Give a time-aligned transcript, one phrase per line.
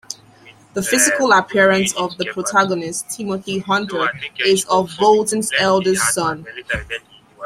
[0.73, 6.43] The physical appearance of the protagonist, Timothy Hunter, is that of Bolton's eldest son.